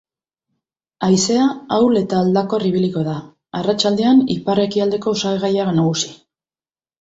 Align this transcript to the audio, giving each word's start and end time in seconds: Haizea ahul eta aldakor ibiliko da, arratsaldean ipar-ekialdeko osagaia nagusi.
Haizea 1.07 1.43
ahul 1.77 1.99
eta 1.99 2.21
aldakor 2.25 2.65
ibiliko 2.69 3.03
da, 3.09 3.13
arratsaldean 3.61 4.25
ipar-ekialdeko 4.37 5.15
osagaia 5.19 5.69
nagusi. 5.81 6.11